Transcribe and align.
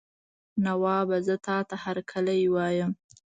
نوابه 0.65 1.17
زه 1.27 1.35
تاته 1.45 1.75
هرکلی 1.83 2.41
وایم. 2.53 2.91